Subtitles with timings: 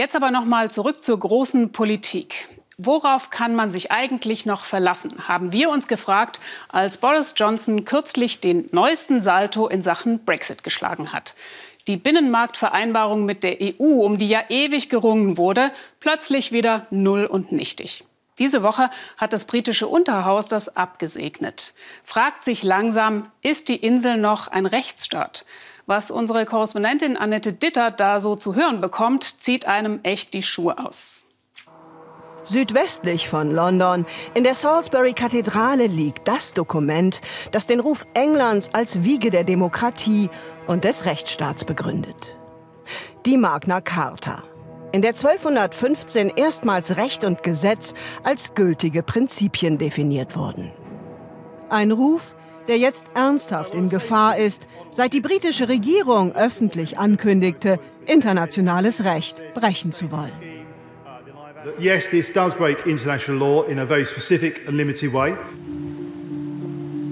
[0.00, 2.48] Jetzt aber noch mal zurück zur großen Politik.
[2.78, 8.40] Worauf kann man sich eigentlich noch verlassen, haben wir uns gefragt, als Boris Johnson kürzlich
[8.40, 11.34] den neuesten Salto in Sachen Brexit geschlagen hat.
[11.86, 15.70] Die Binnenmarktvereinbarung mit der EU, um die ja ewig gerungen wurde,
[16.00, 18.04] plötzlich wieder null und nichtig.
[18.38, 18.88] Diese Woche
[19.18, 21.74] hat das britische Unterhaus das abgesegnet.
[22.04, 25.44] Fragt sich langsam, ist die Insel noch ein Rechtsstaat?
[25.90, 30.78] Was unsere Korrespondentin Annette Ditter da so zu hören bekommt, zieht einem echt die Schuhe
[30.78, 31.26] aus.
[32.44, 39.30] Südwestlich von London, in der Salisbury-Kathedrale liegt das Dokument, das den Ruf Englands als Wiege
[39.30, 40.30] der Demokratie
[40.68, 42.36] und des Rechtsstaats begründet.
[43.26, 44.44] Die Magna Carta,
[44.92, 50.70] in der 1215 erstmals Recht und Gesetz als gültige Prinzipien definiert wurden.
[51.68, 52.36] Ein Ruf,
[52.70, 59.90] der jetzt ernsthaft in Gefahr ist, seit die britische Regierung öffentlich ankündigte, internationales Recht brechen
[59.90, 60.30] zu wollen.
[61.80, 65.34] Yes, this does break international law in a very specific and limited way.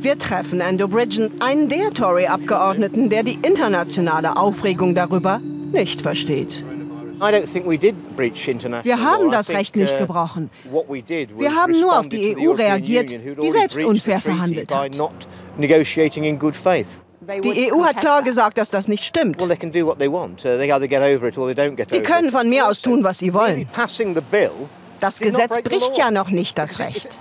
[0.00, 5.40] Wir treffen Andrew Bridgen, einen der Tory-Abgeordneten, der die internationale Aufregung darüber
[5.70, 6.64] nicht versteht.
[7.22, 10.50] Wir haben das Recht nicht uh, gebrochen.
[11.36, 14.98] Wir haben nur auf die EU reagiert, die selbst unfair verhandelt hat.
[17.44, 19.40] Die EU hat klar gesagt, dass das nicht stimmt.
[19.40, 19.46] Uh,
[21.86, 23.68] die können von mir aus tun, was sie wollen.
[24.98, 27.18] Das Gesetz bricht ja noch nicht das Recht.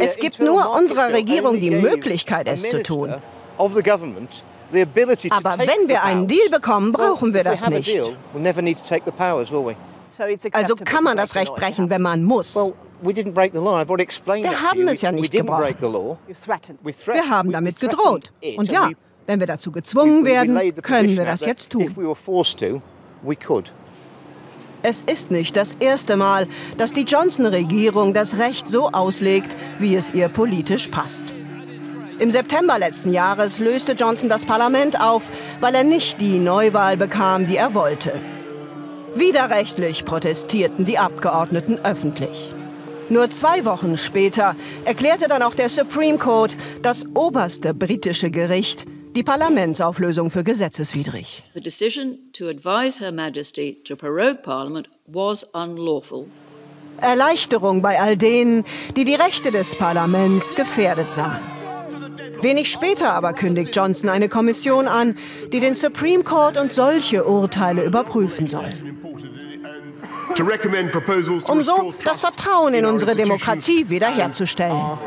[0.00, 3.14] Es gibt nur unserer Regierung die Möglichkeit, es zu tun.
[4.70, 7.90] Aber wenn wir einen Deal bekommen, brauchen wir das nicht.
[10.52, 12.56] Also kann man das Recht brechen, wenn man muss.
[12.56, 16.18] Wir haben es ja nicht gebrochen.
[16.26, 18.32] Wir haben damit gedroht.
[18.56, 18.90] Und ja,
[19.26, 22.16] wenn wir dazu gezwungen werden, können wir das jetzt tun.
[24.80, 26.46] Es ist nicht das erste Mal,
[26.76, 31.24] dass die Johnson-Regierung das Recht so auslegt, wie es ihr politisch passt.
[32.18, 35.22] Im September letzten Jahres löste Johnson das Parlament auf,
[35.60, 38.12] weil er nicht die Neuwahl bekam, die er wollte.
[39.14, 42.52] Widerrechtlich protestierten die Abgeordneten öffentlich.
[43.08, 48.84] Nur zwei Wochen später erklärte dann auch der Supreme Court, das oberste britische Gericht,
[49.14, 51.44] die Parlamentsauflösung für gesetzeswidrig.
[51.54, 56.26] The decision to advise Her Majesty to prorogue Parliament was unlawful.
[57.00, 58.64] Erleichterung bei all denen,
[58.96, 61.57] die die Rechte des Parlaments gefährdet sahen.
[62.40, 65.16] Wenig später aber kündigt Johnson eine Kommission an,
[65.52, 68.70] die den Supreme Court und solche Urteile überprüfen soll
[71.46, 74.98] um so das Vertrauen in unsere Demokratie wiederherzustellen.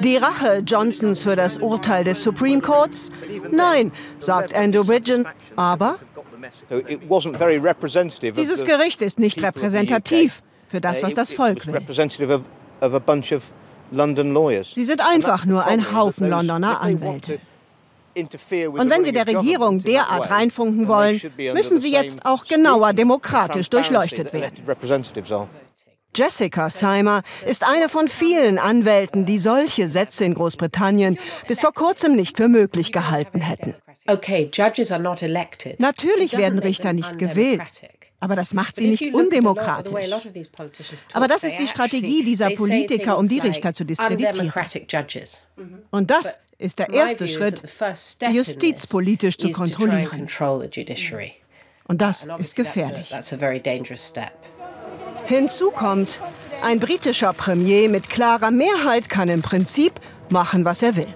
[0.00, 3.10] Die Rache Johnsons für das Urteil des Supreme Courts?
[3.50, 5.26] Nein, sagt Andrew Bridgen,
[5.56, 5.98] aber
[8.36, 11.80] dieses Gericht ist nicht repräsentativ für das, was das Volk will.
[14.72, 17.38] Sie sind einfach nur ein Haufen Londoner Anwälte.
[18.14, 21.20] Und wenn Sie der Regierung derart reinfunken wollen,
[21.54, 24.62] müssen Sie jetzt auch genauer demokratisch durchleuchtet werden.
[26.14, 32.14] Jessica Seimer ist eine von vielen Anwälten, die solche Sätze in Großbritannien bis vor kurzem
[32.14, 33.74] nicht für möglich gehalten hätten.
[35.78, 37.62] Natürlich werden Richter nicht gewählt.
[38.22, 39.92] Aber das macht sie nicht undemokratisch.
[41.12, 44.52] Aber das ist die Strategie dieser Politiker, um die Richter zu diskreditieren.
[45.90, 47.60] Und das ist der erste Schritt,
[48.20, 50.28] die Justiz politisch zu kontrollieren.
[51.88, 53.12] Und das ist gefährlich.
[55.26, 56.20] Hinzu kommt,
[56.62, 59.94] ein britischer Premier mit klarer Mehrheit kann im Prinzip
[60.30, 61.08] machen, was er will.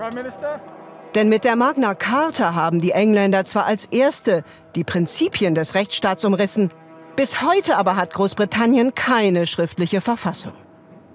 [1.15, 4.43] Denn mit der Magna Carta haben die Engländer zwar als Erste
[4.75, 6.71] die Prinzipien des Rechtsstaats umrissen,
[7.16, 10.53] bis heute aber hat Großbritannien keine schriftliche Verfassung.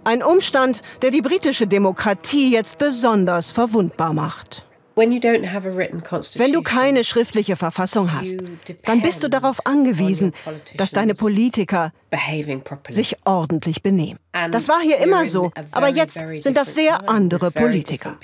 [0.04, 4.68] Ein Umstand, der die britische Demokratie jetzt besonders verwundbar macht.
[4.96, 8.38] Wenn du keine schriftliche Verfassung hast,
[8.86, 10.34] dann bist du darauf angewiesen,
[10.76, 11.94] dass deine Politiker
[12.90, 14.20] sich ordentlich benehmen.
[14.52, 18.18] Das war hier immer so, aber jetzt sind das sehr andere Politiker.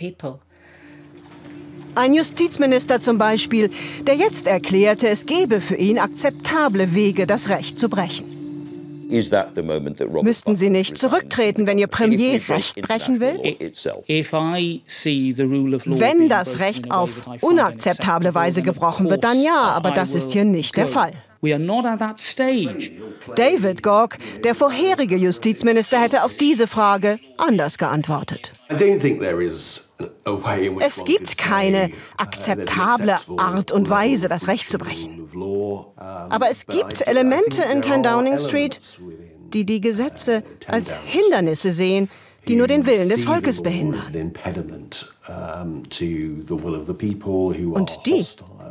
[1.98, 3.72] Ein Justizminister zum Beispiel,
[4.06, 8.38] der jetzt erklärte, es gebe für ihn akzeptable Wege, das Recht zu brechen.
[10.22, 13.40] Müssten Sie nicht zurücktreten, wenn Ihr Premier Recht brechen will?
[15.86, 20.78] Wenn das Recht auf unakzeptable Weise gebrochen wird, dann ja, aber das ist hier nicht
[20.78, 21.14] der Fall.
[23.36, 28.52] David Gork, der vorherige Justizminister, hätte auf diese Frage anders geantwortet.
[30.80, 35.30] Es gibt keine akzeptable Art und Weise, das Recht zu brechen.
[35.96, 38.80] Aber es gibt Elemente in 10 Downing Street,
[39.54, 42.10] die die Gesetze als Hindernisse sehen,
[42.48, 44.34] die nur den Willen des Volkes behindern.
[47.74, 48.26] Und die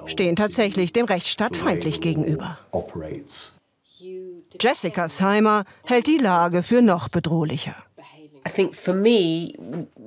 [0.06, 2.58] stehen tatsächlich dem Rechtsstaat feindlich gegenüber.
[4.61, 7.75] Jessica Seimer hält die Lage für noch bedrohlicher.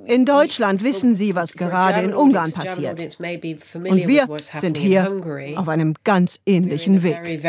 [0.06, 3.00] In Deutschland wissen Sie, was gerade in Ungarn passiert.
[3.00, 5.20] Und wir sind hier
[5.56, 7.42] auf einem ganz ähnlichen Weg.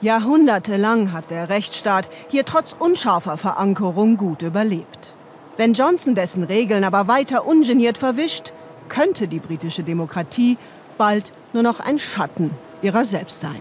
[0.00, 5.14] Jahrhundertelang hat der Rechtsstaat hier trotz unscharfer Verankerung gut überlebt.
[5.56, 8.52] Wenn Johnson dessen Regeln aber weiter ungeniert verwischt,
[8.88, 10.56] könnte die britische Demokratie
[10.98, 13.60] bald nur noch ein Schatten ihrer selbst sein.